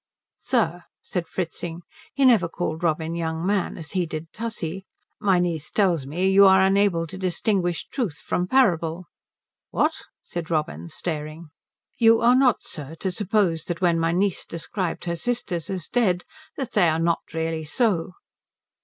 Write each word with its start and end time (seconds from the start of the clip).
"Sir," 0.39 0.85
said 1.03 1.27
Fritzing 1.27 1.83
he 2.11 2.25
never 2.25 2.49
called 2.49 2.81
Robin 2.81 3.13
young 3.13 3.45
man, 3.45 3.77
as 3.77 3.91
he 3.91 4.07
did 4.07 4.33
Tussie 4.33 4.83
"my 5.19 5.37
niece 5.37 5.69
tells 5.69 6.07
me 6.07 6.27
you 6.27 6.47
are 6.47 6.59
unable 6.65 7.05
to 7.05 7.19
distinguish 7.19 7.87
truth 7.87 8.15
from 8.17 8.47
parable." 8.47 9.05
"What?" 9.69 9.93
said 10.23 10.49
Robin 10.49 10.89
staring. 10.89 11.51
"You 11.99 12.19
are 12.19 12.33
not, 12.35 12.63
sir, 12.63 12.95
to 12.95 13.11
suppose 13.11 13.65
that 13.65 13.79
when 13.81 13.99
my 13.99 14.11
niece 14.11 14.43
described 14.43 15.05
her 15.05 15.15
sisters 15.15 15.69
as 15.69 15.87
dead 15.87 16.23
that 16.57 16.71
they 16.71 16.89
are 16.89 16.97
not 16.97 17.21
really 17.35 17.63
so." 17.63 18.13